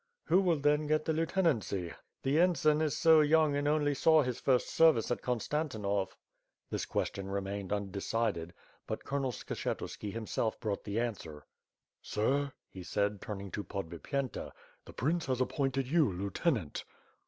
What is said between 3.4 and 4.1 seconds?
and only